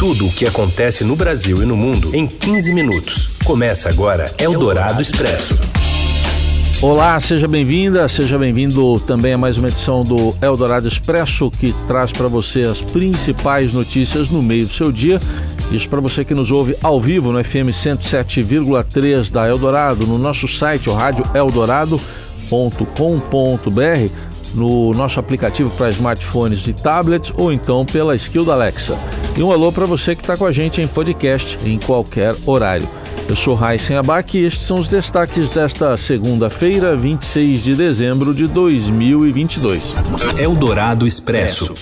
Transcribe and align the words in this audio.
Tudo 0.00 0.26
o 0.26 0.32
que 0.32 0.46
acontece 0.46 1.04
no 1.04 1.14
Brasil 1.14 1.62
e 1.62 1.66
no 1.66 1.76
mundo 1.76 2.16
em 2.16 2.26
15 2.26 2.72
minutos. 2.72 3.36
Começa 3.44 3.90
agora 3.90 4.34
Eldorado 4.38 5.02
Expresso. 5.02 5.60
Olá, 6.80 7.20
seja 7.20 7.46
bem-vinda, 7.46 8.08
seja 8.08 8.38
bem-vindo 8.38 8.98
também 9.00 9.34
a 9.34 9.38
mais 9.38 9.58
uma 9.58 9.68
edição 9.68 10.02
do 10.02 10.34
Eldorado 10.40 10.88
Expresso, 10.88 11.50
que 11.50 11.74
traz 11.86 12.12
para 12.12 12.28
você 12.28 12.62
as 12.62 12.80
principais 12.80 13.74
notícias 13.74 14.30
no 14.30 14.42
meio 14.42 14.66
do 14.66 14.72
seu 14.72 14.90
dia. 14.90 15.20
Isso 15.70 15.86
para 15.86 16.00
você 16.00 16.24
que 16.24 16.32
nos 16.32 16.50
ouve 16.50 16.74
ao 16.82 16.98
vivo 16.98 17.30
no 17.30 17.44
FM 17.44 17.68
107,3 17.68 19.30
da 19.30 19.46
Eldorado, 19.46 20.06
no 20.06 20.16
nosso 20.16 20.48
site, 20.48 20.88
o 20.88 20.94
rádio 20.94 21.26
eldorado.com.br 21.34 22.00
no 24.54 24.94
nosso 24.94 25.20
aplicativo 25.20 25.68
para 25.76 25.90
smartphones 25.90 26.66
e 26.66 26.72
tablets 26.72 27.34
ou 27.36 27.52
então 27.52 27.84
pela 27.84 28.16
skill 28.16 28.46
da 28.46 28.54
Alexa. 28.54 28.98
E 29.36 29.42
um 29.42 29.52
alô 29.52 29.72
para 29.72 29.86
você 29.86 30.14
que 30.14 30.22
está 30.22 30.36
com 30.36 30.44
a 30.44 30.52
gente 30.52 30.80
em 30.80 30.86
podcast 30.86 31.58
em 31.64 31.78
qualquer 31.78 32.34
horário. 32.46 32.88
Eu 33.28 33.36
sou 33.36 33.54
Raíssen 33.54 33.96
Abac 33.96 34.36
e 34.36 34.44
estes 34.44 34.66
são 34.66 34.78
os 34.78 34.88
destaques 34.88 35.50
desta 35.50 35.96
segunda-feira, 35.96 36.96
26 36.96 37.62
de 37.62 37.74
dezembro 37.76 38.34
de 38.34 38.46
2022. 38.48 39.94
Eldorado 40.36 41.06
Expresso. 41.06 41.72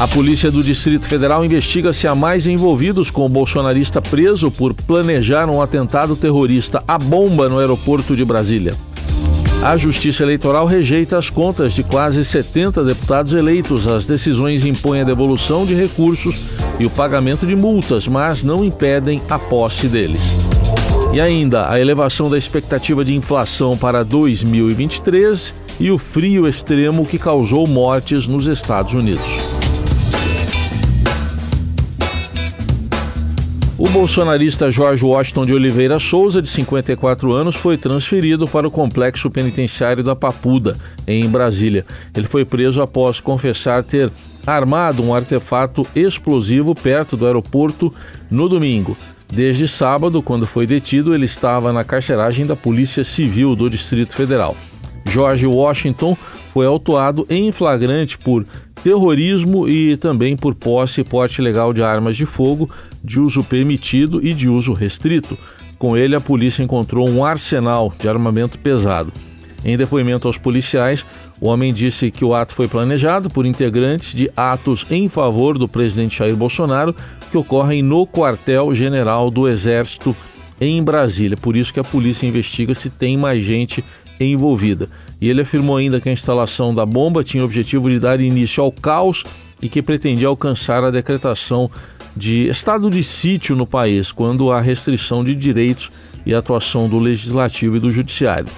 A 0.00 0.08
polícia 0.08 0.50
do 0.50 0.62
Distrito 0.62 1.06
Federal 1.06 1.44
investiga 1.44 1.92
se 1.92 2.08
há 2.08 2.14
mais 2.14 2.48
envolvidos 2.48 3.08
com 3.08 3.24
o 3.24 3.28
bolsonarista 3.28 4.02
preso 4.02 4.50
por 4.50 4.74
planejar 4.74 5.48
um 5.48 5.62
atentado 5.62 6.16
terrorista 6.16 6.82
à 6.88 6.98
bomba 6.98 7.48
no 7.48 7.60
aeroporto 7.60 8.16
de 8.16 8.24
Brasília. 8.24 8.74
A 9.62 9.76
Justiça 9.76 10.24
Eleitoral 10.24 10.66
rejeita 10.66 11.16
as 11.16 11.30
contas 11.30 11.72
de 11.72 11.84
quase 11.84 12.24
70 12.24 12.82
deputados 12.82 13.32
eleitos. 13.32 13.86
As 13.86 14.04
decisões 14.04 14.66
impõem 14.66 15.02
a 15.02 15.04
devolução 15.04 15.64
de 15.64 15.72
recursos 15.72 16.50
e 16.80 16.84
o 16.84 16.90
pagamento 16.90 17.46
de 17.46 17.54
multas, 17.54 18.08
mas 18.08 18.42
não 18.42 18.64
impedem 18.64 19.22
a 19.30 19.38
posse 19.38 19.86
deles. 19.86 20.48
E 21.14 21.20
ainda 21.20 21.70
a 21.70 21.78
elevação 21.78 22.28
da 22.28 22.36
expectativa 22.36 23.04
de 23.04 23.14
inflação 23.14 23.78
para 23.78 24.02
2023 24.02 25.54
e 25.78 25.92
o 25.92 25.98
frio 25.98 26.48
extremo 26.48 27.06
que 27.06 27.18
causou 27.18 27.64
mortes 27.64 28.26
nos 28.26 28.46
Estados 28.46 28.94
Unidos. 28.94 29.41
Bolsonarista 34.02 34.68
Jorge 34.68 35.04
Washington 35.04 35.46
de 35.46 35.54
Oliveira 35.54 36.00
Souza, 36.00 36.42
de 36.42 36.48
54 36.48 37.32
anos, 37.32 37.54
foi 37.54 37.78
transferido 37.78 38.48
para 38.48 38.66
o 38.66 38.70
complexo 38.70 39.30
penitenciário 39.30 40.02
da 40.02 40.16
Papuda, 40.16 40.76
em 41.06 41.28
Brasília. 41.28 41.86
Ele 42.12 42.26
foi 42.26 42.44
preso 42.44 42.82
após 42.82 43.20
confessar 43.20 43.84
ter 43.84 44.10
armado 44.44 45.04
um 45.04 45.14
artefato 45.14 45.86
explosivo 45.94 46.74
perto 46.74 47.16
do 47.16 47.26
aeroporto 47.26 47.94
no 48.28 48.48
domingo. 48.48 48.98
Desde 49.32 49.68
sábado, 49.68 50.20
quando 50.20 50.48
foi 50.48 50.66
detido, 50.66 51.14
ele 51.14 51.26
estava 51.26 51.72
na 51.72 51.84
carceragem 51.84 52.44
da 52.44 52.56
Polícia 52.56 53.04
Civil 53.04 53.54
do 53.54 53.70
Distrito 53.70 54.16
Federal. 54.16 54.56
Jorge 55.06 55.46
Washington 55.46 56.16
foi 56.52 56.66
autuado 56.66 57.24
em 57.30 57.52
flagrante 57.52 58.18
por 58.18 58.44
terrorismo 58.82 59.68
e 59.68 59.96
também 59.96 60.36
por 60.36 60.56
posse 60.56 61.02
e 61.02 61.04
porte 61.04 61.40
ilegal 61.40 61.72
de 61.72 61.84
armas 61.84 62.16
de 62.16 62.26
fogo 62.26 62.68
de 63.02 63.20
uso 63.20 63.42
permitido 63.42 64.24
e 64.24 64.32
de 64.32 64.48
uso 64.48 64.72
restrito. 64.72 65.38
Com 65.78 65.96
ele, 65.96 66.14
a 66.14 66.20
polícia 66.20 66.62
encontrou 66.62 67.08
um 67.08 67.24
arsenal 67.24 67.92
de 67.98 68.08
armamento 68.08 68.58
pesado. 68.58 69.12
Em 69.64 69.76
depoimento 69.76 70.26
aos 70.26 70.38
policiais, 70.38 71.04
o 71.40 71.48
homem 71.48 71.72
disse 71.72 72.10
que 72.10 72.24
o 72.24 72.34
ato 72.34 72.54
foi 72.54 72.68
planejado 72.68 73.30
por 73.30 73.46
integrantes 73.46 74.14
de 74.14 74.30
atos 74.36 74.86
em 74.90 75.08
favor 75.08 75.58
do 75.58 75.68
presidente 75.68 76.18
Jair 76.18 76.36
Bolsonaro 76.36 76.94
que 77.30 77.38
ocorrem 77.38 77.82
no 77.82 78.06
quartel-general 78.06 79.30
do 79.30 79.48
Exército 79.48 80.14
em 80.60 80.82
Brasília. 80.82 81.36
Por 81.36 81.56
isso 81.56 81.72
que 81.72 81.80
a 81.80 81.84
polícia 81.84 82.26
investiga 82.26 82.74
se 82.74 82.90
tem 82.90 83.16
mais 83.16 83.42
gente 83.42 83.84
envolvida. 84.20 84.88
E 85.20 85.28
ele 85.28 85.40
afirmou 85.40 85.76
ainda 85.76 86.00
que 86.00 86.08
a 86.08 86.12
instalação 86.12 86.74
da 86.74 86.84
bomba 86.84 87.24
tinha 87.24 87.42
o 87.42 87.46
objetivo 87.46 87.88
de 87.88 87.98
dar 87.98 88.20
início 88.20 88.62
ao 88.62 88.70
caos 88.70 89.24
e 89.60 89.68
que 89.68 89.80
pretendia 89.80 90.28
alcançar 90.28 90.82
a 90.82 90.90
decretação 90.90 91.70
de 92.16 92.48
estado 92.48 92.90
de 92.90 93.02
sítio 93.02 93.56
no 93.56 93.66
país, 93.66 94.12
quando 94.12 94.52
há 94.52 94.60
restrição 94.60 95.24
de 95.24 95.34
direitos 95.34 95.90
e 96.24 96.34
atuação 96.34 96.88
do 96.88 96.98
legislativo 96.98 97.76
e 97.76 97.80
do 97.80 97.90
judiciário. 97.90 98.48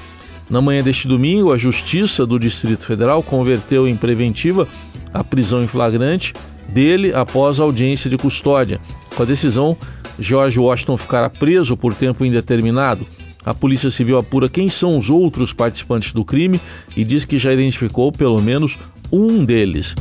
Na 0.49 0.61
manhã 0.61 0.83
deste 0.83 1.09
domingo, 1.09 1.53
a 1.53 1.57
Justiça 1.57 2.27
do 2.27 2.39
Distrito 2.39 2.85
Federal 2.85 3.23
converteu 3.23 3.89
em 3.89 3.97
preventiva 3.97 4.69
a 5.13 5.25
prisão 5.25 5.63
em 5.63 5.67
flagrante 5.67 6.35
dele 6.69 7.15
após 7.15 7.59
a 7.59 7.63
audiência 7.63 8.11
de 8.11 8.19
custódia. 8.19 8.81
Com 9.15 9.23
a 9.23 9.27
decisão, 9.27 9.77
George 10.19 10.59
Washington 10.59 10.97
ficará 10.97 11.31
preso 11.31 11.77
por 11.77 11.95
tempo 11.95 12.25
indeterminado. 12.25 13.07
A 13.45 13.55
Polícia 13.55 13.91
Civil 13.91 14.19
apura 14.19 14.49
quem 14.49 14.69
são 14.69 14.99
os 14.99 15.11
outros 15.11 15.53
participantes 15.53 16.13
do 16.13 16.25
crime 16.25 16.61
e 16.97 17.05
diz 17.05 17.25
que 17.25 17.39
já 17.39 17.53
identificou 17.53 18.11
pelo 18.11 18.41
menos 18.41 18.79
um 19.13 19.45
deles. 19.45 19.95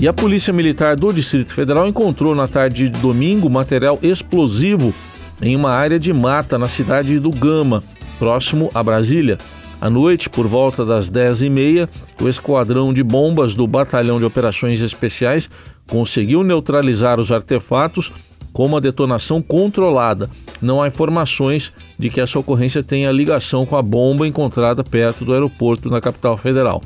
E 0.00 0.06
a 0.06 0.12
Polícia 0.12 0.52
Militar 0.52 0.94
do 0.94 1.12
Distrito 1.12 1.52
Federal 1.52 1.84
encontrou 1.84 2.32
na 2.32 2.46
tarde 2.46 2.88
de 2.88 3.00
domingo 3.00 3.50
material 3.50 3.98
explosivo 4.00 4.94
em 5.42 5.56
uma 5.56 5.72
área 5.72 5.98
de 5.98 6.12
mata 6.12 6.56
na 6.56 6.68
cidade 6.68 7.18
do 7.18 7.30
Gama, 7.30 7.82
próximo 8.16 8.70
a 8.72 8.80
Brasília. 8.80 9.38
À 9.80 9.90
noite, 9.90 10.30
por 10.30 10.46
volta 10.46 10.86
das 10.86 11.10
10h30, 11.10 11.88
o 12.22 12.28
esquadrão 12.28 12.94
de 12.94 13.02
bombas 13.02 13.54
do 13.54 13.66
Batalhão 13.66 14.20
de 14.20 14.24
Operações 14.24 14.80
Especiais 14.80 15.50
conseguiu 15.88 16.44
neutralizar 16.44 17.18
os 17.18 17.32
artefatos 17.32 18.12
com 18.52 18.66
uma 18.66 18.80
detonação 18.80 19.42
controlada. 19.42 20.30
Não 20.62 20.80
há 20.80 20.86
informações 20.86 21.72
de 21.98 22.08
que 22.08 22.20
essa 22.20 22.38
ocorrência 22.38 22.84
tenha 22.84 23.10
ligação 23.10 23.66
com 23.66 23.76
a 23.76 23.82
bomba 23.82 24.28
encontrada 24.28 24.84
perto 24.84 25.24
do 25.24 25.32
aeroporto 25.32 25.90
na 25.90 26.00
capital 26.00 26.36
federal. 26.36 26.82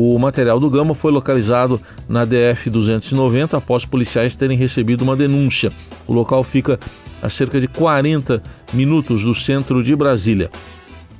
O 0.00 0.16
material 0.16 0.60
do 0.60 0.70
Gama 0.70 0.94
foi 0.94 1.10
localizado 1.10 1.80
na 2.08 2.24
DF 2.24 2.70
290 2.70 3.56
após 3.56 3.84
policiais 3.84 4.36
terem 4.36 4.56
recebido 4.56 5.02
uma 5.02 5.16
denúncia. 5.16 5.72
O 6.06 6.12
local 6.12 6.44
fica 6.44 6.78
a 7.20 7.28
cerca 7.28 7.60
de 7.60 7.66
40 7.66 8.40
minutos 8.72 9.24
do 9.24 9.34
centro 9.34 9.82
de 9.82 9.96
Brasília. 9.96 10.52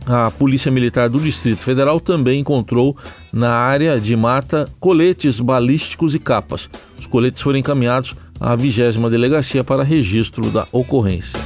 A 0.07 0.31
Polícia 0.31 0.71
Militar 0.71 1.09
do 1.09 1.19
Distrito 1.19 1.59
Federal 1.59 1.99
também 1.99 2.39
encontrou 2.39 2.97
na 3.33 3.51
área 3.51 3.99
de 3.99 4.15
mata 4.15 4.69
coletes 4.79 5.41
balísticos 5.41 6.15
e 6.15 6.21
capas. 6.21 6.71
Os 6.97 7.05
coletes 7.05 7.43
foram 7.43 7.59
encaminhados 7.59 8.15
à 8.39 8.55
20 8.55 8.97
Delegacia 9.11 9.65
para 9.65 9.83
registro 9.83 10.53
da 10.53 10.69
ocorrência. 10.71 11.37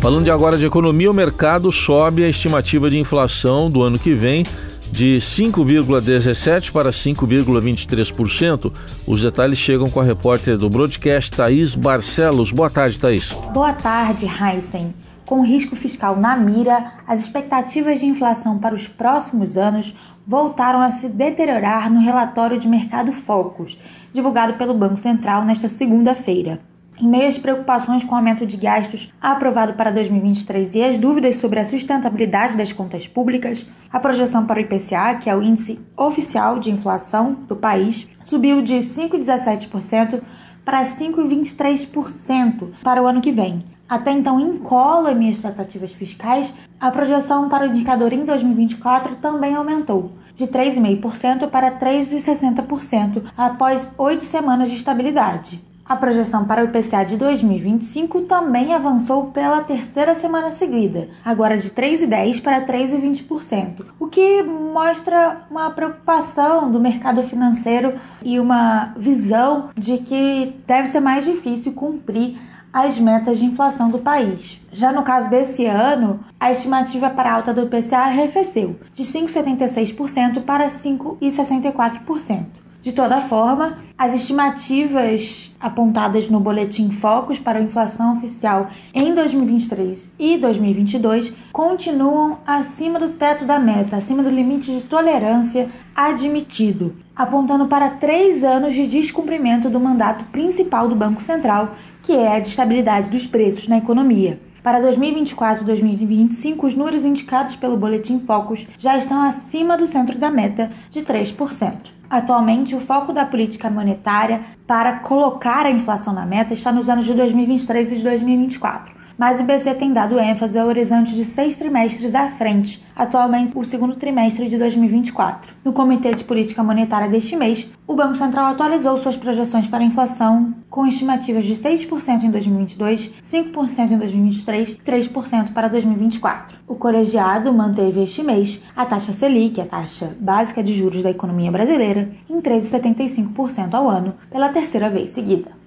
Falando 0.00 0.30
agora 0.30 0.56
de 0.56 0.64
economia, 0.64 1.10
o 1.10 1.14
mercado 1.14 1.72
sobe 1.72 2.24
a 2.24 2.28
estimativa 2.28 2.88
de 2.88 2.96
inflação 2.98 3.68
do 3.68 3.82
ano 3.82 3.98
que 3.98 4.14
vem 4.14 4.44
de 4.92 5.18
5,17% 5.18 6.70
para 6.70 6.90
5,23%. 6.90 8.72
Os 9.06 9.20
detalhes 9.20 9.58
chegam 9.58 9.90
com 9.90 10.00
a 10.00 10.04
repórter 10.04 10.56
do 10.56 10.70
broadcast, 10.70 11.32
Thaís 11.32 11.74
Barcelos. 11.74 12.52
Boa 12.52 12.70
tarde, 12.70 12.96
Thaís. 12.98 13.32
Boa 13.52 13.72
tarde, 13.72 14.24
Heisen. 14.26 14.94
Com 15.26 15.44
risco 15.44 15.74
fiscal 15.74 16.16
na 16.16 16.36
mira, 16.36 16.92
as 17.06 17.20
expectativas 17.20 17.98
de 17.98 18.06
inflação 18.06 18.56
para 18.56 18.76
os 18.76 18.86
próximos 18.86 19.56
anos 19.58 19.94
voltaram 20.24 20.80
a 20.80 20.92
se 20.92 21.08
deteriorar 21.08 21.90
no 21.90 22.00
relatório 22.00 22.58
de 22.58 22.68
mercado 22.68 23.12
Focus, 23.12 23.76
divulgado 24.14 24.54
pelo 24.54 24.74
Banco 24.74 24.96
Central 24.96 25.44
nesta 25.44 25.68
segunda-feira. 25.68 26.67
Em 27.00 27.06
meio 27.06 27.28
às 27.28 27.38
preocupações 27.38 28.02
com 28.02 28.12
o 28.12 28.16
aumento 28.16 28.44
de 28.44 28.56
gastos 28.56 29.12
aprovado 29.22 29.74
para 29.74 29.92
2023 29.92 30.74
e 30.74 30.82
as 30.82 30.98
dúvidas 30.98 31.36
sobre 31.36 31.60
a 31.60 31.64
sustentabilidade 31.64 32.56
das 32.56 32.72
contas 32.72 33.06
públicas, 33.06 33.64
a 33.92 34.00
projeção 34.00 34.44
para 34.44 34.58
o 34.58 34.62
IPCA, 34.62 35.14
que 35.14 35.30
é 35.30 35.36
o 35.36 35.40
índice 35.40 35.78
oficial 35.96 36.58
de 36.58 36.72
inflação 36.72 37.34
do 37.46 37.54
país, 37.54 38.08
subiu 38.24 38.60
de 38.60 38.78
5,17% 38.78 40.20
para 40.64 40.84
5,23% 40.84 42.70
para 42.82 43.00
o 43.00 43.06
ano 43.06 43.20
que 43.20 43.30
vem. 43.30 43.64
Até 43.88 44.10
então 44.10 44.40
incólume 44.40 45.30
em 45.30 45.34
tratativas 45.34 45.92
fiscais, 45.92 46.52
a 46.80 46.90
projeção 46.90 47.48
para 47.48 47.64
o 47.64 47.70
indicador 47.70 48.12
em 48.12 48.24
2024 48.24 49.16
também 49.16 49.54
aumentou, 49.54 50.12
de 50.34 50.48
3,5% 50.48 51.48
para 51.48 51.70
3,60% 51.78 53.22
após 53.36 53.88
oito 53.96 54.26
semanas 54.26 54.68
de 54.68 54.74
estabilidade. 54.74 55.67
A 55.88 55.96
projeção 55.96 56.44
para 56.44 56.62
o 56.62 56.66
IPCA 56.66 57.02
de 57.02 57.16
2025 57.16 58.20
também 58.22 58.74
avançou 58.74 59.28
pela 59.28 59.62
terceira 59.62 60.14
semana 60.14 60.50
seguida, 60.50 61.08
agora 61.24 61.56
de 61.56 61.70
3,10% 61.70 62.42
para 62.42 62.60
3,20%, 62.66 63.86
o 63.98 64.06
que 64.06 64.42
mostra 64.42 65.46
uma 65.50 65.70
preocupação 65.70 66.70
do 66.70 66.78
mercado 66.78 67.22
financeiro 67.22 67.94
e 68.22 68.38
uma 68.38 68.92
visão 68.98 69.70
de 69.74 69.96
que 69.96 70.54
deve 70.66 70.88
ser 70.88 71.00
mais 71.00 71.24
difícil 71.24 71.72
cumprir 71.72 72.36
as 72.70 72.98
metas 72.98 73.38
de 73.38 73.46
inflação 73.46 73.88
do 73.88 74.00
país. 74.00 74.60
Já 74.70 74.92
no 74.92 75.02
caso 75.02 75.30
desse 75.30 75.64
ano, 75.64 76.20
a 76.38 76.52
estimativa 76.52 77.08
para 77.08 77.30
a 77.30 77.36
alta 77.36 77.54
do 77.54 77.62
IPCA 77.62 78.00
arrefeceu 78.00 78.78
de 78.92 79.04
5,76% 79.04 80.42
para 80.42 80.66
5,64%. 80.66 82.67
De 82.80 82.92
toda 82.92 83.20
forma, 83.20 83.78
as 83.98 84.14
estimativas 84.14 85.52
apontadas 85.60 86.30
no 86.30 86.38
Boletim 86.38 86.90
Focus 86.90 87.36
para 87.36 87.58
a 87.58 87.62
inflação 87.62 88.16
oficial 88.16 88.68
em 88.94 89.12
2023 89.12 90.12
e 90.16 90.38
2022 90.38 91.32
continuam 91.52 92.38
acima 92.46 93.00
do 93.00 93.08
teto 93.08 93.44
da 93.44 93.58
meta, 93.58 93.96
acima 93.96 94.22
do 94.22 94.30
limite 94.30 94.70
de 94.70 94.82
tolerância 94.82 95.68
admitido, 95.92 96.94
apontando 97.16 97.66
para 97.66 97.90
três 97.90 98.44
anos 98.44 98.72
de 98.74 98.86
descumprimento 98.86 99.68
do 99.68 99.80
mandato 99.80 100.24
principal 100.26 100.86
do 100.86 100.94
Banco 100.94 101.20
Central, 101.20 101.74
que 102.04 102.12
é 102.12 102.36
a 102.36 102.40
de 102.40 102.46
estabilidade 102.46 103.10
dos 103.10 103.26
preços 103.26 103.66
na 103.66 103.78
economia. 103.78 104.40
Para 104.62 104.80
2024 104.80 105.64
e 105.64 105.66
2025, 105.66 106.64
os 106.64 106.76
números 106.76 107.04
indicados 107.04 107.56
pelo 107.56 107.76
Boletim 107.76 108.20
Focus 108.20 108.68
já 108.78 108.96
estão 108.96 109.20
acima 109.20 109.76
do 109.76 109.86
centro 109.86 110.16
da 110.16 110.30
meta 110.30 110.70
de 110.90 111.02
3%. 111.02 111.97
Atualmente, 112.10 112.74
o 112.74 112.80
foco 112.80 113.12
da 113.12 113.26
política 113.26 113.68
monetária 113.68 114.40
para 114.66 115.00
colocar 115.00 115.66
a 115.66 115.70
inflação 115.70 116.12
na 116.12 116.24
meta 116.24 116.54
está 116.54 116.72
nos 116.72 116.88
anos 116.88 117.04
de 117.04 117.14
2023 117.14 117.92
e 117.92 117.96
de 117.96 118.02
2024 118.02 118.97
mas 119.18 119.40
o 119.40 119.42
BC 119.42 119.74
tem 119.74 119.92
dado 119.92 120.18
ênfase 120.18 120.56
ao 120.56 120.68
horizonte 120.68 121.12
de 121.12 121.24
seis 121.24 121.56
trimestres 121.56 122.14
à 122.14 122.28
frente, 122.28 122.82
atualmente 122.94 123.58
o 123.58 123.64
segundo 123.64 123.96
trimestre 123.96 124.48
de 124.48 124.56
2024. 124.56 125.54
No 125.64 125.72
Comitê 125.72 126.14
de 126.14 126.22
Política 126.22 126.62
Monetária 126.62 127.08
deste 127.08 127.34
mês, 127.34 127.66
o 127.86 127.96
Banco 127.96 128.16
Central 128.16 128.46
atualizou 128.46 128.96
suas 128.96 129.16
projeções 129.16 129.66
para 129.66 129.80
a 129.80 129.86
inflação 129.86 130.54
com 130.70 130.86
estimativas 130.86 131.44
de 131.44 131.56
6% 131.56 132.22
em 132.22 132.30
2022, 132.30 133.10
5% 133.24 133.90
em 133.90 133.98
2023 133.98 134.68
e 134.70 134.74
3% 134.76 135.52
para 135.52 135.66
2024. 135.66 136.58
O 136.68 136.76
colegiado 136.76 137.52
manteve 137.52 138.04
este 138.04 138.22
mês 138.22 138.62
a 138.76 138.86
taxa 138.86 139.12
Selic, 139.12 139.60
a 139.60 139.66
taxa 139.66 140.16
básica 140.20 140.62
de 140.62 140.72
juros 140.72 141.02
da 141.02 141.10
economia 141.10 141.50
brasileira, 141.50 142.10
em 142.30 142.40
13,75% 142.40 143.74
ao 143.74 143.88
ano 143.88 144.14
pela 144.30 144.50
terceira 144.50 144.88
vez 144.88 145.10
seguida. 145.10 145.57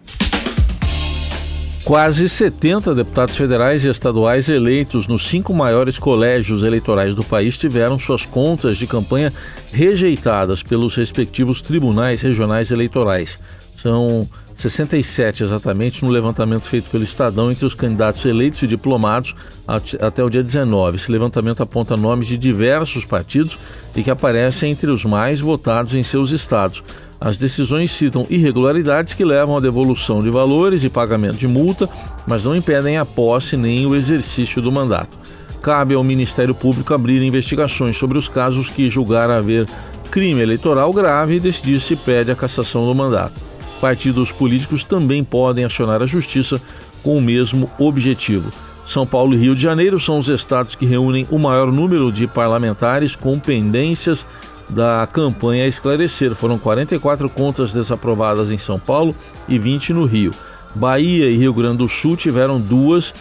Quase 1.92 2.30
70 2.30 2.96
deputados 2.96 3.36
federais 3.36 3.84
e 3.84 3.90
estaduais 3.90 4.48
eleitos 4.48 5.08
nos 5.08 5.28
cinco 5.28 5.54
maiores 5.54 6.00
colégios 6.00 6.64
eleitorais 6.64 7.14
do 7.14 7.22
país 7.22 7.58
tiveram 7.58 8.00
suas 8.00 8.26
contas 8.26 8.78
de 8.78 8.88
campanha 8.88 9.34
rejeitadas 9.74 10.64
pelos 10.64 10.96
respectivos 10.96 11.62
tribunais 11.62 12.22
regionais 12.22 12.72
eleitorais. 12.72 13.38
São 13.84 14.26
67 14.56 15.44
exatamente 15.44 16.06
no 16.06 16.12
levantamento 16.12 16.64
feito 16.64 16.90
pelo 16.90 17.04
Estadão 17.04 17.52
entre 17.52 17.66
os 17.66 17.74
candidatos 17.74 18.24
eleitos 18.24 18.62
e 18.62 18.68
diplomados 18.68 19.36
até 19.68 20.24
o 20.24 20.30
dia 20.30 20.44
19. 20.44 20.96
Esse 20.96 21.12
levantamento 21.12 21.62
aponta 21.62 21.98
nomes 21.98 22.28
de 22.28 22.38
diversos 22.38 23.04
partidos 23.04 23.58
e 23.94 24.02
que 24.02 24.10
aparecem 24.10 24.72
entre 24.72 24.90
os 24.90 25.04
mais 25.04 25.42
votados 25.42 25.94
em 25.94 26.04
seus 26.04 26.32
estados. 26.32 26.82
As 27.24 27.38
decisões 27.38 27.92
citam 27.92 28.26
irregularidades 28.32 29.14
que 29.14 29.24
levam 29.24 29.56
à 29.56 29.60
devolução 29.60 30.24
de 30.24 30.32
valores 30.32 30.84
e 30.84 30.90
pagamento 30.90 31.38
de 31.38 31.48
multa, 31.48 31.88
mas 32.26 32.46
não 32.46 32.56
impedem 32.56 32.98
a 32.98 33.06
posse 33.06 33.56
nem 33.56 33.86
o 33.86 33.96
exercício 33.96 34.60
do 34.60 34.72
mandato. 34.72 35.20
Cabe 35.62 35.94
ao 35.94 36.04
Ministério 36.04 36.56
Público 36.56 36.96
abrir 36.96 37.22
investigações 37.22 37.96
sobre 37.96 38.18
os 38.18 38.28
casos 38.28 38.70
que 38.70 38.90
julgar 38.90 39.30
haver 39.30 39.68
crime 40.10 40.42
eleitoral 40.42 40.92
grave 40.92 41.36
e 41.36 41.40
decidir 41.40 41.80
se 41.80 41.96
pede 41.96 42.32
a 42.32 42.36
cassação 42.36 42.88
do 42.88 42.96
mandato. 42.96 43.40
Partidos 43.80 44.32
políticos 44.32 44.84
também 44.84 45.24
podem 45.24 45.64
acionar 45.64 46.02
a 46.02 46.08
Justiça 46.08 46.60
com 47.04 47.16
o 47.16 47.22
mesmo 47.22 47.70
objetivo. 47.78 48.52
São 48.88 49.06
Paulo 49.06 49.36
e 49.36 49.38
Rio 49.38 49.56
de 49.56 49.62
Janeiro 49.62 50.00
são 50.00 50.18
os 50.18 50.28
estados 50.28 50.74
que 50.74 50.88
reúnem 50.88 51.28
o 51.30 51.38
maior 51.38 51.72
número 51.72 52.12
de 52.12 52.26
parlamentares 52.26 53.16
com 53.16 53.40
pendências 53.40 54.26
da 54.72 55.08
campanha 55.12 55.66
a 55.66 55.68
esclarecer. 55.68 56.34
Foram 56.34 56.58
44 56.58 57.30
contas 57.30 57.74
desaprovadas 57.74 58.50
em 58.52 58.58
São 58.58 58.80
Paulo 58.80 59.16
e 59.48 59.60
20 59.60 59.94
no 59.94 60.06
Rio. 60.06 60.34
Bahia 60.74 61.30
e 61.30 61.38
Rio 61.38 61.54
Grande 61.54 61.78
do 61.78 61.90
Sul 61.90 62.16
tiveram 62.16 62.60
duas 62.60 63.14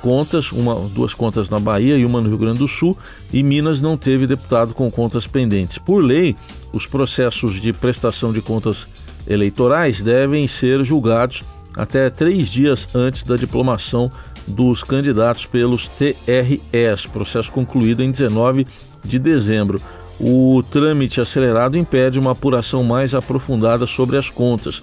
contas, 0.00 0.52
uma, 0.52 0.74
duas 0.88 1.14
contas 1.14 1.48
na 1.48 1.58
Bahia 1.58 1.96
e 1.96 2.04
uma 2.04 2.20
no 2.20 2.28
Rio 2.28 2.38
Grande 2.38 2.58
do 2.58 2.68
Sul, 2.68 2.96
e 3.32 3.42
Minas 3.42 3.80
não 3.80 3.96
teve 3.96 4.26
deputado 4.26 4.74
com 4.74 4.90
contas 4.90 5.26
pendentes. 5.26 5.78
Por 5.78 6.02
lei, 6.02 6.34
os 6.72 6.86
processos 6.86 7.60
de 7.60 7.72
prestação 7.72 8.32
de 8.32 8.42
contas 8.42 8.86
eleitorais 9.26 10.00
devem 10.00 10.46
ser 10.46 10.84
julgados 10.84 11.42
até 11.76 12.08
três 12.10 12.48
dias 12.48 12.94
antes 12.94 13.22
da 13.22 13.36
diplomação 13.36 14.10
dos 14.46 14.82
candidatos 14.82 15.46
pelos 15.46 15.88
TREs, 15.88 17.06
processo 17.06 17.50
concluído 17.50 18.02
em 18.02 18.10
19 18.10 18.66
de 19.02 19.18
dezembro 19.18 19.80
o 20.20 20.62
trâmite 20.70 21.20
acelerado 21.20 21.76
impede 21.76 22.18
uma 22.18 22.32
apuração 22.32 22.84
mais 22.84 23.14
aprofundada 23.14 23.86
sobre 23.86 24.16
as 24.16 24.30
contas. 24.30 24.82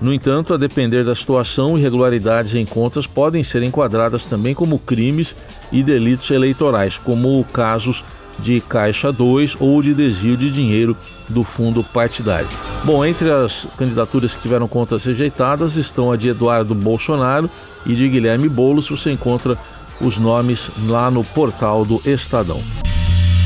No 0.00 0.12
entanto, 0.12 0.54
a 0.54 0.56
depender 0.56 1.04
da 1.04 1.14
situação, 1.14 1.76
irregularidades 1.76 2.54
em 2.54 2.64
contas 2.64 3.06
podem 3.06 3.42
ser 3.42 3.62
enquadradas 3.62 4.24
também 4.24 4.54
como 4.54 4.78
crimes 4.78 5.34
e 5.72 5.82
delitos 5.82 6.30
eleitorais, 6.30 6.96
como 6.98 7.44
casos 7.52 8.04
de 8.38 8.60
Caixa 8.60 9.10
2 9.10 9.56
ou 9.58 9.82
de 9.82 9.92
desvio 9.92 10.36
de 10.36 10.50
dinheiro 10.50 10.96
do 11.28 11.42
fundo 11.42 11.82
partidário. 11.82 12.48
Bom, 12.84 13.04
entre 13.04 13.30
as 13.30 13.66
candidaturas 13.76 14.32
que 14.34 14.42
tiveram 14.42 14.68
contas 14.68 15.04
rejeitadas 15.04 15.76
estão 15.76 16.12
a 16.12 16.16
de 16.16 16.28
Eduardo 16.28 16.74
Bolsonaro 16.74 17.50
e 17.84 17.94
de 17.94 18.08
Guilherme 18.08 18.48
Boulos. 18.48 18.88
Você 18.88 19.10
encontra 19.10 19.58
os 20.00 20.16
nomes 20.16 20.70
lá 20.86 21.10
no 21.10 21.24
portal 21.24 21.84
do 21.84 22.00
Estadão. 22.08 22.60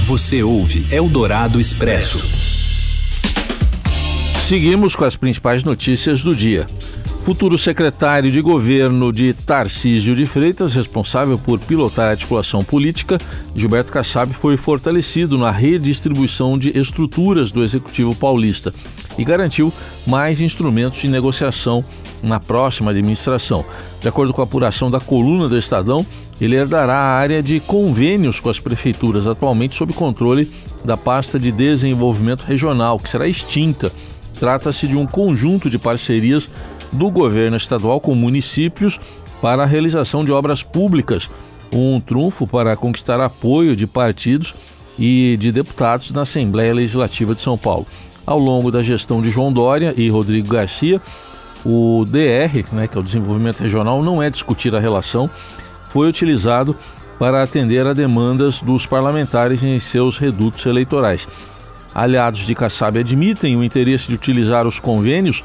Você 0.07 0.43
ouve 0.43 0.85
Eldorado 0.91 1.61
Expresso. 1.61 2.21
Seguimos 4.43 4.97
com 4.97 5.05
as 5.05 5.15
principais 5.15 5.63
notícias 5.63 6.25
do 6.25 6.35
dia. 6.35 6.67
Futuro 7.25 7.57
secretário 7.57 8.29
de 8.29 8.41
governo 8.41 9.13
de 9.13 9.33
Tarcísio 9.33 10.17
de 10.17 10.27
Freitas, 10.27 10.75
responsável 10.75 11.39
por 11.39 11.61
pilotar 11.61 12.09
a 12.09 12.11
articulação 12.11 12.65
política, 12.65 13.17
Gilberto 13.55 13.93
Kassab 13.93 14.35
foi 14.35 14.57
fortalecido 14.57 15.39
na 15.39 15.53
redistribuição 15.53 16.59
de 16.59 16.77
estruturas 16.77 17.53
do 17.53 17.63
Executivo 17.63 18.13
Paulista 18.13 18.75
e 19.17 19.25
garantiu 19.25 19.73
mais 20.05 20.41
instrumentos 20.41 21.01
de 21.01 21.09
negociação 21.09 21.85
na 22.25 22.41
próxima 22.41 22.91
administração. 22.91 23.65
De 24.01 24.09
acordo 24.09 24.35
com 24.35 24.41
a 24.41 24.45
apuração 24.45 24.91
da 24.91 24.99
coluna 24.99 25.49
do 25.49 25.57
Estadão, 25.57 26.05
ele 26.45 26.57
herdará 26.57 26.95
a 26.95 27.19
área 27.19 27.43
de 27.43 27.61
convênios 27.61 28.41
com 28.41 28.51
as 28.51 28.59
prefeituras, 28.59 29.27
atualmente 29.27 29.77
sob 29.77 29.93
controle 29.93 30.51
da 30.85 30.97
pasta 30.97 31.39
de 31.39 31.53
desenvolvimento 31.53 32.43
regional, 32.43 32.99
que 32.99 33.09
será 33.09 33.29
extinta. 33.29 33.93
Trata-se 34.41 34.89
de 34.89 34.97
um 34.97 35.07
conjunto 35.07 35.71
de 35.71 35.79
parcerias 35.79 36.49
do 36.91 37.11
governo 37.11 37.57
estadual 37.57 38.01
com 38.01 38.15
municípios 38.15 38.99
para 39.41 39.63
a 39.63 39.67
realização 39.67 40.25
de 40.25 40.33
obras 40.33 40.63
públicas, 40.63 41.29
um 41.73 42.01
trunfo 42.01 42.47
para 42.47 42.77
conquistar 42.77 43.21
apoio 43.21 43.77
de 43.77 43.87
partidos 43.87 44.55
e 44.99 45.37
de 45.41 45.53
deputados 45.53 46.11
na 46.11 46.23
Assembleia 46.23 46.75
Legislativa 46.75 47.35
de 47.35 47.41
São 47.41 47.57
Paulo. 47.57 47.87
Ao 48.27 48.39
longo 48.39 48.71
da 48.71 48.83
gestão 48.83 49.23
de 49.23 49.31
João 49.31 49.53
Dória 49.53 49.95
e 49.97 50.09
Rodrigo 50.09 50.49
Garcia, 50.49 51.01
o 51.65 52.05
DR, 52.07 52.65
né, 52.73 52.87
que 52.89 52.97
é 52.97 53.01
o 53.01 53.05
Desenvolvimento 53.05 53.61
Regional, 53.61 54.03
não 54.03 54.23
é 54.23 54.29
discutir 54.29 54.75
a 54.75 54.81
relação 54.81 55.31
foi 55.93 56.09
utilizado 56.09 56.75
para 57.19 57.43
atender 57.43 57.87
a 57.87 57.93
demandas 57.93 58.61
dos 58.61 58.87
parlamentares 58.87 59.63
em 59.63 59.79
seus 59.79 60.19
redutos 60.19 60.65
eleitorais. 60.67 61.29
Aliados 61.95 62.41
de 62.41 62.55
Kassab 62.55 62.99
admitem 62.99 63.57
o 63.57 63.63
interesse 63.63 64.09
de 64.09 64.15
utilizar 64.15 64.67
os 64.67 64.79
convênios 64.79 65.45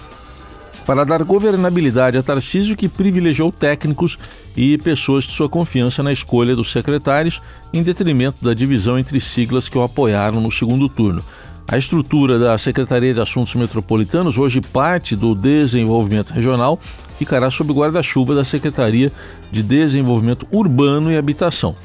para 0.86 1.04
dar 1.04 1.22
governabilidade 1.24 2.18
a 2.18 2.24
Tarcísio, 2.24 2.78
que 2.78 2.88
privilegiou 2.88 3.52
técnicos 3.52 4.18
e 4.56 4.78
pessoas 4.78 5.26
de 5.26 5.34
sua 5.34 5.50
confiança 5.50 6.02
na 6.02 6.14
escolha 6.14 6.56
dos 6.56 6.72
secretários, 6.72 7.42
em 7.74 7.84
detrimento 7.84 8.44
da 8.44 8.54
divisão 8.54 8.98
entre 8.98 9.20
siglas 9.20 9.68
que 9.68 9.78
o 9.78 9.84
apoiaram 9.84 10.40
no 10.40 10.50
segundo 10.50 10.88
turno. 10.88 11.22
A 11.68 11.78
estrutura 11.78 12.40
da 12.40 12.58
Secretaria 12.58 13.14
de 13.14 13.20
Assuntos 13.20 13.54
Metropolitanos, 13.56 14.38
hoje 14.38 14.62
parte 14.62 15.18
do 15.18 15.36
Desenvolvimento 15.36 16.30
Regional, 16.30 16.80
ficará 17.18 17.50
sob 17.50 17.74
guarda-chuva 17.74 18.36
da 18.36 18.44
Secretaria 18.44 19.12
de 19.52 19.64
Desenvolvimento 19.64 20.48
Urbano 20.52 21.12
e 21.12 21.18
Habitação. 21.18 21.76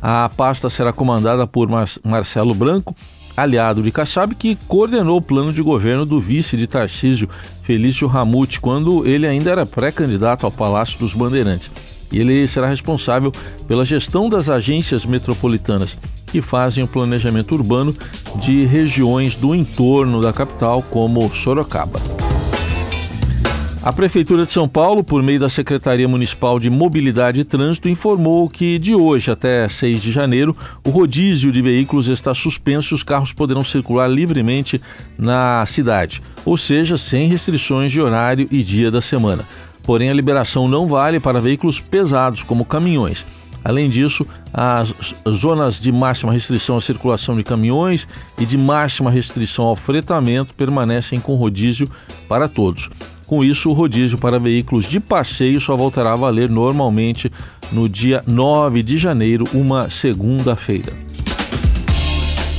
A 0.00 0.28
pasta 0.28 0.70
será 0.70 0.92
comandada 0.92 1.46
por 1.46 1.68
Mar 1.68 1.88
Marcelo 2.04 2.54
Branco, 2.54 2.94
aliado 3.36 3.82
de 3.82 3.90
Kassab, 3.90 4.34
que 4.34 4.56
coordenou 4.68 5.18
o 5.18 5.22
plano 5.22 5.52
de 5.52 5.62
governo 5.62 6.06
do 6.06 6.20
vice 6.20 6.56
de 6.56 6.66
Tarcísio, 6.66 7.28
Felício 7.62 8.06
Ramute, 8.06 8.60
quando 8.60 9.06
ele 9.06 9.26
ainda 9.26 9.50
era 9.50 9.66
pré-candidato 9.66 10.46
ao 10.46 10.52
Palácio 10.52 10.98
dos 10.98 11.12
Bandeirantes. 11.12 11.70
Ele 12.12 12.46
será 12.46 12.68
responsável 12.68 13.32
pela 13.66 13.84
gestão 13.84 14.28
das 14.28 14.48
agências 14.48 15.04
metropolitanas 15.04 15.98
que 16.26 16.40
fazem 16.40 16.84
o 16.84 16.88
planejamento 16.88 17.54
urbano 17.54 17.94
de 18.36 18.64
regiões 18.64 19.34
do 19.34 19.54
entorno 19.54 20.20
da 20.20 20.32
capital, 20.32 20.82
como 20.82 21.28
Sorocaba. 21.34 22.00
A 23.86 23.92
Prefeitura 23.92 24.44
de 24.44 24.52
São 24.52 24.68
Paulo, 24.68 25.04
por 25.04 25.22
meio 25.22 25.38
da 25.38 25.48
Secretaria 25.48 26.08
Municipal 26.08 26.58
de 26.58 26.68
Mobilidade 26.68 27.38
e 27.38 27.44
Trânsito, 27.44 27.88
informou 27.88 28.50
que 28.50 28.80
de 28.80 28.96
hoje 28.96 29.30
até 29.30 29.68
6 29.68 30.02
de 30.02 30.10
janeiro 30.10 30.56
o 30.84 30.90
rodízio 30.90 31.52
de 31.52 31.62
veículos 31.62 32.08
está 32.08 32.34
suspenso 32.34 32.92
e 32.92 32.96
os 32.96 33.04
carros 33.04 33.32
poderão 33.32 33.62
circular 33.62 34.08
livremente 34.08 34.82
na 35.16 35.64
cidade, 35.66 36.20
ou 36.44 36.56
seja, 36.56 36.98
sem 36.98 37.28
restrições 37.28 37.92
de 37.92 38.00
horário 38.00 38.48
e 38.50 38.60
dia 38.64 38.90
da 38.90 39.00
semana. 39.00 39.44
Porém, 39.84 40.10
a 40.10 40.14
liberação 40.14 40.66
não 40.66 40.88
vale 40.88 41.20
para 41.20 41.40
veículos 41.40 41.78
pesados, 41.78 42.42
como 42.42 42.64
caminhões. 42.64 43.24
Além 43.64 43.88
disso, 43.88 44.26
as 44.52 44.92
zonas 45.30 45.78
de 45.78 45.92
máxima 45.92 46.32
restrição 46.32 46.76
à 46.76 46.80
circulação 46.80 47.36
de 47.36 47.44
caminhões 47.44 48.08
e 48.36 48.44
de 48.44 48.58
máxima 48.58 49.12
restrição 49.12 49.64
ao 49.64 49.76
fretamento 49.76 50.54
permanecem 50.54 51.20
com 51.20 51.36
rodízio 51.36 51.88
para 52.28 52.48
todos. 52.48 52.90
Com 53.26 53.42
isso, 53.42 53.70
o 53.70 53.72
rodízio 53.72 54.16
para 54.16 54.38
veículos 54.38 54.84
de 54.84 55.00
passeio 55.00 55.60
só 55.60 55.76
voltará 55.76 56.12
a 56.12 56.16
valer 56.16 56.48
normalmente 56.48 57.30
no 57.72 57.88
dia 57.88 58.22
9 58.26 58.82
de 58.84 58.96
janeiro, 58.96 59.44
uma 59.52 59.90
segunda-feira. 59.90 60.92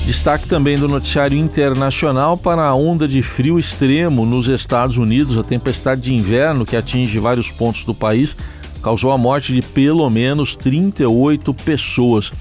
Destaque 0.05 0.47
também 0.47 0.77
do 0.77 0.87
noticiário 0.87 1.37
internacional 1.37 2.37
para 2.37 2.65
a 2.65 2.75
onda 2.75 3.07
de 3.07 3.21
frio 3.21 3.59
extremo 3.59 4.25
nos 4.25 4.47
Estados 4.47 4.97
Unidos. 4.97 5.37
A 5.37 5.43
tempestade 5.43 6.01
de 6.01 6.13
inverno 6.13 6.65
que 6.65 6.77
atinge 6.77 7.19
vários 7.19 7.51
pontos 7.51 7.83
do 7.83 7.93
país 7.93 8.35
causou 8.81 9.11
a 9.11 9.17
morte 9.17 9.53
de 9.53 9.61
pelo 9.61 10.09
menos 10.09 10.55
38 10.55 11.53
pessoas. 11.53 12.31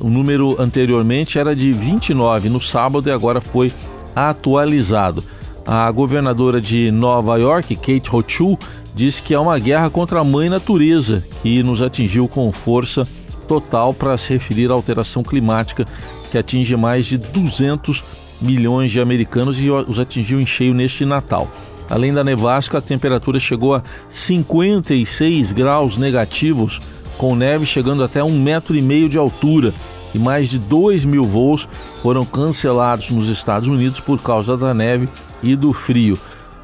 O 0.00 0.08
número 0.08 0.60
anteriormente 0.60 1.38
era 1.38 1.54
de 1.54 1.72
29 1.72 2.48
no 2.48 2.60
sábado 2.60 3.08
e 3.08 3.12
agora 3.12 3.40
foi 3.40 3.72
atualizado. 4.14 5.22
A 5.66 5.90
governadora 5.90 6.60
de 6.60 6.92
Nova 6.92 7.36
York, 7.36 7.74
Kate 7.74 8.08
Hochul, 8.14 8.56
disse 8.94 9.20
que 9.20 9.34
é 9.34 9.38
uma 9.38 9.58
guerra 9.58 9.90
contra 9.90 10.20
a 10.20 10.24
mãe 10.24 10.48
natureza 10.48 11.26
que 11.42 11.60
nos 11.62 11.82
atingiu 11.82 12.28
com 12.28 12.52
força 12.52 13.02
total 13.48 13.92
para 13.92 14.16
se 14.16 14.32
referir 14.32 14.70
à 14.70 14.74
alteração 14.74 15.24
climática 15.24 15.84
que 16.30 16.38
atinge 16.38 16.76
mais 16.76 17.04
de 17.04 17.18
200 17.18 18.02
milhões 18.40 18.92
de 18.92 19.00
americanos 19.00 19.58
e 19.58 19.68
os 19.68 19.98
atingiu 19.98 20.40
em 20.40 20.46
cheio 20.46 20.72
neste 20.72 21.04
Natal. 21.04 21.48
Além 21.90 22.12
da 22.12 22.22
nevasca, 22.22 22.78
a 22.78 22.82
temperatura 22.82 23.40
chegou 23.40 23.74
a 23.74 23.82
56 24.12 25.52
graus 25.52 25.96
negativos, 25.96 26.80
com 27.18 27.34
neve 27.34 27.66
chegando 27.66 28.04
até 28.04 28.22
um 28.22 28.38
metro 28.38 28.76
e 28.76 28.82
meio 28.82 29.08
de 29.08 29.18
altura 29.18 29.74
e 30.14 30.18
mais 30.18 30.48
de 30.48 30.58
2 30.58 31.04
mil 31.04 31.24
voos 31.24 31.68
foram 32.02 32.24
cancelados 32.24 33.10
nos 33.10 33.28
Estados 33.28 33.68
Unidos 33.68 34.00
por 34.00 34.20
causa 34.20 34.56
da 34.56 34.72
neve 34.72 35.08
e 35.42 35.54
do 35.56 35.72
frio. 35.72 36.18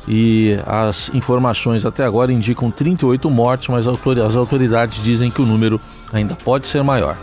E 0.09 0.59
as 0.67 1.11
informações 1.15 1.85
até 1.85 2.05
agora 2.05 2.33
indicam 2.33 2.71
38 2.71 3.31
mortes, 3.31 3.69
mas 3.69 3.87
as 3.87 4.37
autoridades 4.37 5.03
dizem 5.03 5.31
que 5.31 5.41
o 5.41 5.47
número 5.47 5.81
ainda 6.13 6.35
pode 6.35 6.67
ser 6.67 6.83
maior. 6.83 7.17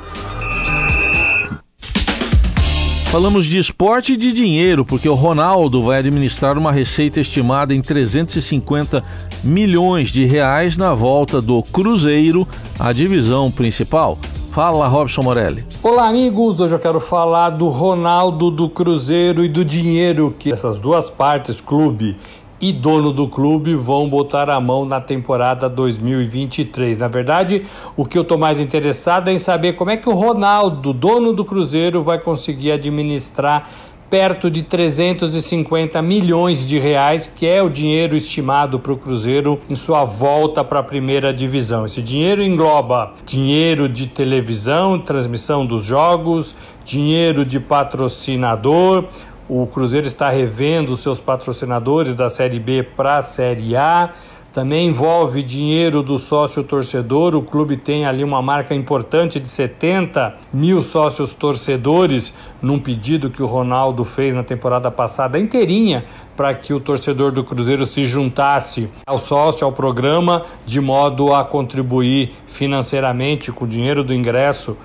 Falamos 3.12 3.48
de 3.48 3.58
esporte 3.58 4.14
e 4.14 4.18
de 4.18 4.32
dinheiro, 4.32 4.86
porque 4.86 5.10
o 5.10 5.16
Ronaldo 5.16 5.82
vai 5.82 5.98
administrar 5.98 6.60
uma 6.60 6.72
receita 6.72 7.20
estimada 7.20 7.74
em 7.74 7.82
350 7.82 9.04
milhões 9.44 10.10
de 10.10 10.26
reais 10.26 10.78
na 10.78 10.94
volta 10.94 11.42
do 11.42 11.64
Cruzeiro 11.64 12.48
à 12.78 12.94
divisão 12.94 13.50
principal. 13.50 14.20
Fala, 14.52 14.88
Robson 14.88 15.22
Morelli. 15.22 15.64
Olá, 15.84 16.08
amigos. 16.08 16.60
Hoje 16.60 16.74
eu 16.74 16.80
quero 16.80 17.00
falar 17.00 17.52
do 17.52 17.68
Ronaldo 17.68 18.50
do 18.50 18.68
Cruzeiro 18.68 19.46
e 19.46 19.48
do 19.48 19.64
dinheiro 19.64 20.36
que 20.40 20.52
essas 20.52 20.80
duas 20.80 21.08
partes, 21.08 21.62
clube 21.62 22.18
e 22.60 22.74
dono 22.74 23.14
do 23.14 23.28
clube, 23.28 23.76
vão 23.76 24.10
botar 24.10 24.50
a 24.50 24.60
mão 24.60 24.86
na 24.86 25.00
temporada 25.00 25.70
2023. 25.70 26.98
Na 26.98 27.08
verdade, 27.08 27.64
o 27.96 28.04
que 28.04 28.18
eu 28.18 28.24
estou 28.24 28.40
mais 28.40 28.60
interessado 28.60 29.30
é 29.30 29.34
em 29.34 29.38
saber 29.38 29.74
como 29.74 29.92
é 29.92 29.98
que 29.98 30.10
o 30.10 30.14
Ronaldo, 30.14 30.94
dono 30.94 31.32
do 31.32 31.46
Cruzeiro, 31.46 32.02
vai 32.02 32.20
conseguir 32.20 32.72
administrar 32.72 33.70
perto 34.10 34.50
de 34.50 34.64
350 34.64 36.02
milhões 36.02 36.68
de 36.68 36.80
reais, 36.80 37.28
que 37.28 37.46
é 37.46 37.62
o 37.62 37.70
dinheiro 37.70 38.16
estimado 38.16 38.80
para 38.80 38.92
o 38.92 38.98
Cruzeiro 38.98 39.60
em 39.70 39.76
sua 39.76 40.04
volta 40.04 40.64
para 40.64 40.80
a 40.80 40.84
primeira 40.84 41.34
divisão. 41.34 41.86
Esse 41.86 42.02
dinheiro 42.02 42.42
engloba 42.42 43.14
dinheiro 43.26 43.88
de 43.88 44.08
televisão, 44.08 45.00
transmissão 45.00 45.66
dos 45.66 45.86
jogos, 45.86 46.56
dinheiro 46.84 47.46
de 47.46 47.60
patrocinador. 47.60 49.06
O 49.48 49.68
Cruzeiro 49.68 50.08
está 50.08 50.30
revendo 50.30 50.94
os 50.94 51.02
seus 51.02 51.20
patrocinadores 51.22 52.16
da 52.16 52.30
Série 52.30 52.60
B 52.60 52.84
para 52.84 53.18
a 53.18 53.22
Série 53.22 53.76
A 53.76 54.14
também 54.54 54.88
envolve 54.88 55.44
dinheiro 55.44 56.02
do 56.02 56.18
sócio 56.18 56.64
torcedor. 56.64 57.36
O 57.36 57.42
clube 57.42 57.78
tem 57.78 58.06
ali 58.06 58.24
uma 58.24 58.42
marca 58.42 58.74
importante 58.74 59.40
de 59.40 59.48
70 59.48 60.36
mil 60.52 60.82
sócios 60.82 61.34
torcedores, 61.34 62.36
num 62.62 62.80
pedido 62.80 63.30
que 63.30 63.44
o 63.44 63.46
Ronaldo 63.46 64.04
fez 64.04 64.34
na 64.34 64.44
temporada 64.44 64.90
passada 64.90 65.40
inteirinha 65.40 66.06
para 66.36 66.54
que 66.54 66.74
o 66.74 66.80
torcedor 66.80 67.32
do 67.32 67.44
Cruzeiro 67.44 67.86
se 67.86 68.04
juntasse 68.04 68.90
ao 69.06 69.20
sócio, 69.20 69.66
ao 69.66 69.74
programa, 69.74 70.44
de 70.66 70.80
modo 70.80 71.34
a 71.34 71.44
contribuir 71.44 72.32
financeiramente 72.48 73.52
com 73.52 73.66
o 73.66 73.68
dinheiro 73.68 74.04
do 74.04 74.14
ingresso 74.14 74.78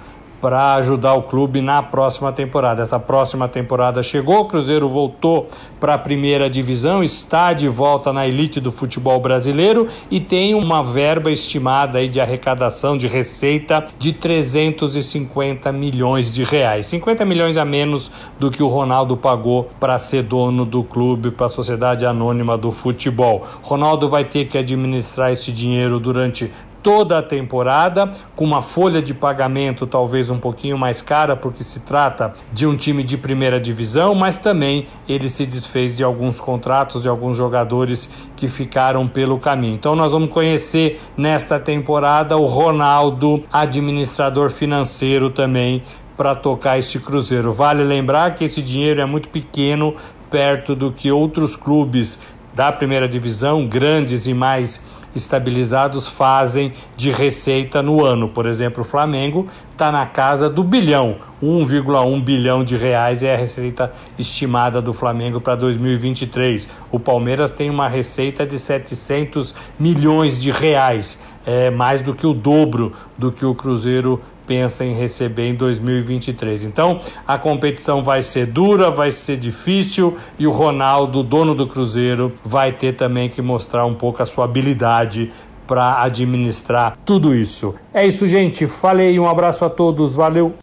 para 0.44 0.74
ajudar 0.74 1.14
o 1.14 1.22
clube 1.22 1.62
na 1.62 1.82
próxima 1.82 2.30
temporada. 2.30 2.82
Essa 2.82 3.00
próxima 3.00 3.48
temporada 3.48 4.02
chegou, 4.02 4.40
o 4.40 4.44
Cruzeiro 4.44 4.86
voltou 4.90 5.48
para 5.80 5.94
a 5.94 5.98
primeira 5.98 6.50
divisão, 6.50 7.02
está 7.02 7.54
de 7.54 7.66
volta 7.66 8.12
na 8.12 8.26
elite 8.26 8.60
do 8.60 8.70
futebol 8.70 9.18
brasileiro 9.18 9.88
e 10.10 10.20
tem 10.20 10.54
uma 10.54 10.82
verba 10.82 11.30
estimada 11.30 11.96
aí 11.96 12.10
de 12.10 12.20
arrecadação 12.20 12.98
de 12.98 13.06
receita 13.06 13.86
de 13.98 14.12
350 14.12 15.72
milhões 15.72 16.34
de 16.34 16.44
reais. 16.44 16.84
50 16.84 17.24
milhões 17.24 17.56
a 17.56 17.64
menos 17.64 18.12
do 18.38 18.50
que 18.50 18.62
o 18.62 18.68
Ronaldo 18.68 19.16
pagou 19.16 19.70
para 19.80 19.98
ser 19.98 20.24
dono 20.24 20.66
do 20.66 20.84
clube, 20.84 21.30
para 21.30 21.46
a 21.46 21.48
Sociedade 21.48 22.04
Anônima 22.04 22.58
do 22.58 22.70
Futebol. 22.70 23.46
Ronaldo 23.62 24.10
vai 24.10 24.26
ter 24.26 24.44
que 24.44 24.58
administrar 24.58 25.32
esse 25.32 25.50
dinheiro 25.50 25.98
durante 25.98 26.52
toda 26.84 27.18
a 27.18 27.22
temporada, 27.22 28.10
com 28.36 28.44
uma 28.44 28.60
folha 28.60 29.00
de 29.00 29.14
pagamento 29.14 29.86
talvez 29.86 30.28
um 30.28 30.38
pouquinho 30.38 30.76
mais 30.76 31.00
cara, 31.00 31.34
porque 31.34 31.64
se 31.64 31.80
trata 31.80 32.34
de 32.52 32.66
um 32.66 32.76
time 32.76 33.02
de 33.02 33.16
primeira 33.16 33.58
divisão, 33.58 34.14
mas 34.14 34.36
também 34.36 34.86
ele 35.08 35.30
se 35.30 35.46
desfez 35.46 35.96
de 35.96 36.04
alguns 36.04 36.38
contratos 36.38 37.02
de 37.02 37.08
alguns 37.08 37.38
jogadores 37.38 38.10
que 38.36 38.48
ficaram 38.48 39.08
pelo 39.08 39.38
caminho. 39.38 39.74
Então 39.74 39.96
nós 39.96 40.12
vamos 40.12 40.28
conhecer 40.28 41.00
nesta 41.16 41.58
temporada 41.58 42.36
o 42.36 42.44
Ronaldo, 42.44 43.42
administrador 43.50 44.50
financeiro 44.50 45.30
também 45.30 45.82
para 46.18 46.34
tocar 46.34 46.78
este 46.78 47.00
Cruzeiro. 47.00 47.50
Vale 47.50 47.82
lembrar 47.82 48.34
que 48.34 48.44
esse 48.44 48.60
dinheiro 48.60 49.00
é 49.00 49.06
muito 49.06 49.30
pequeno 49.30 49.94
perto 50.30 50.74
do 50.74 50.92
que 50.92 51.10
outros 51.10 51.56
clubes 51.56 52.20
da 52.52 52.70
primeira 52.70 53.08
divisão, 53.08 53.66
grandes 53.66 54.26
e 54.26 54.34
mais 54.34 54.84
estabilizados 55.14 56.09
fazem 56.09 56.73
de 56.97 57.11
receita 57.11 57.83
no 57.83 58.04
ano. 58.04 58.28
Por 58.28 58.47
exemplo, 58.47 58.83
o 58.83 58.85
Flamengo 58.85 59.47
está 59.73 59.90
na 59.90 60.06
casa 60.06 60.49
do 60.49 60.62
bilhão, 60.62 61.16
1,1 61.42 62.23
bilhão 62.23 62.64
de 62.64 62.76
reais 62.76 63.23
é 63.23 63.35
a 63.35 63.37
receita 63.37 63.92
estimada 64.18 64.80
do 64.80 64.92
Flamengo 64.92 65.40
para 65.40 65.54
2023. 65.54 66.68
O 66.90 66.99
Palmeiras 66.99 67.50
tem 67.50 67.68
uma 67.68 67.88
receita 67.88 68.47
de 68.47 68.59
700 68.59 69.54
milhões 69.78 70.40
de 70.40 70.50
reais, 70.50 71.21
é 71.44 71.71
mais 71.71 72.00
do 72.00 72.14
que 72.14 72.26
o 72.26 72.33
dobro 72.33 72.92
do 73.18 73.30
que 73.30 73.44
o 73.44 73.54
Cruzeiro 73.54 74.21
pensa 74.46 74.84
em 74.84 74.94
receber 74.94 75.48
em 75.48 75.54
2023. 75.54 76.64
Então, 76.64 77.00
a 77.26 77.38
competição 77.38 78.02
vai 78.02 78.22
ser 78.22 78.46
dura, 78.46 78.90
vai 78.90 79.10
ser 79.10 79.36
difícil 79.36 80.16
e 80.38 80.46
o 80.46 80.50
Ronaldo, 80.50 81.22
dono 81.22 81.54
do 81.54 81.66
Cruzeiro, 81.66 82.32
vai 82.44 82.72
ter 82.72 82.94
também 82.94 83.28
que 83.28 83.40
mostrar 83.42 83.86
um 83.86 83.94
pouco 83.94 84.22
a 84.22 84.26
sua 84.26 84.44
habilidade 84.44 85.32
para 85.66 86.02
administrar 86.02 86.96
tudo 87.04 87.34
isso. 87.34 87.74
É 87.92 88.06
isso, 88.06 88.26
gente. 88.26 88.66
Falei, 88.66 89.18
um 89.18 89.28
abraço 89.28 89.64
a 89.64 89.70
todos, 89.70 90.14
valeu. 90.14 90.54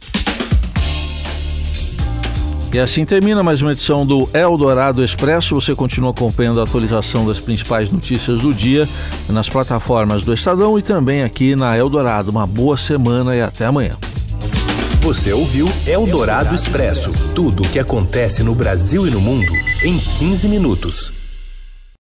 E 2.73 2.79
assim 2.79 3.03
termina 3.03 3.43
mais 3.43 3.61
uma 3.61 3.73
edição 3.73 4.05
do 4.05 4.29
Eldorado 4.33 5.03
Expresso. 5.03 5.55
Você 5.55 5.75
continua 5.75 6.11
acompanhando 6.11 6.61
a 6.61 6.63
atualização 6.63 7.25
das 7.25 7.37
principais 7.37 7.91
notícias 7.91 8.39
do 8.39 8.53
dia 8.53 8.87
nas 9.27 9.49
plataformas 9.49 10.23
do 10.23 10.33
Estadão 10.33 10.79
e 10.79 10.81
também 10.81 11.21
aqui 11.21 11.53
na 11.53 11.77
Eldorado. 11.77 12.31
Uma 12.31 12.47
boa 12.47 12.77
semana 12.77 13.35
e 13.35 13.41
até 13.41 13.65
amanhã. 13.65 13.91
Você 15.01 15.33
ouviu 15.33 15.67
Eldorado 15.85 16.55
Expresso 16.55 17.11
tudo 17.35 17.63
o 17.63 17.67
que 17.67 17.79
acontece 17.79 18.41
no 18.41 18.55
Brasil 18.55 19.05
e 19.05 19.11
no 19.11 19.19
mundo 19.19 19.51
em 19.83 19.97
15 19.97 20.47
minutos. 20.47 21.20